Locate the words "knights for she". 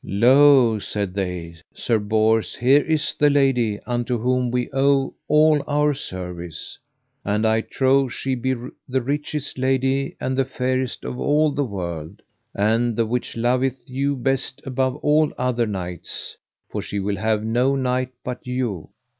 15.67-16.99